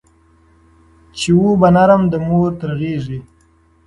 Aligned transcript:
چي 1.17 1.29
وو 1.37 1.51
به 1.61 1.69
نرم 1.75 2.01
د 2.11 2.13
مور 2.27 2.49
تر 2.59 2.71
غېږي 2.79 3.19